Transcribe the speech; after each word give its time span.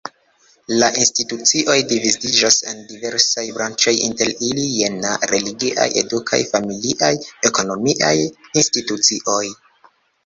La 0.77 0.87
institucioj 1.01 1.75
dividiĝas 1.91 2.57
en 2.71 2.79
diversaj 2.93 3.43
branĉoj 3.57 3.93
inter 4.07 4.31
ili 4.47 4.65
jena: 4.79 5.11
religiaj, 5.35 5.85
edukaj, 6.03 6.41
familiaj, 6.55 7.11
ekonomiaj 7.51 8.15
institucioj. 8.25 9.41